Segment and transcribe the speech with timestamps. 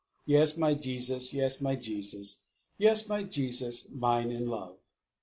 [0.25, 2.41] Yes, my Jesus, Yes, my Jesus.
[2.79, 3.87] Yes, my Jesus.
[3.91, 4.77] Mine in love."